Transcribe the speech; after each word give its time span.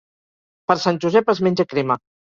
Per 0.71 0.77
Sant 0.85 0.97
Josep 1.05 1.29
es 1.35 1.43
menja 1.49 1.67
crema. 1.75 2.03